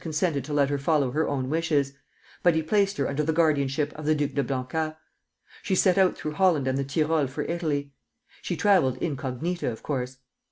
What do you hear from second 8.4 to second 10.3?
She travelled incognita, of course.